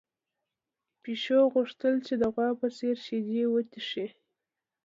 [1.03, 4.07] پيشو غوښتل چې د غوا په څېر شیدې وڅښي.